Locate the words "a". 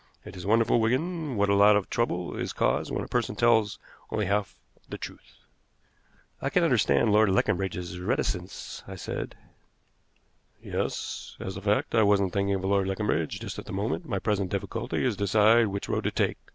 1.49-1.53, 3.03-3.07, 11.55-11.61